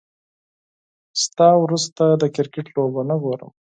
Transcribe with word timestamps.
له 1.19 1.25
تا 1.37 1.49
وروسته، 1.63 2.03
د 2.21 2.23
کرکټ 2.35 2.65
لوبه 2.75 3.01
نه 3.09 3.15
ګورم 3.23 3.49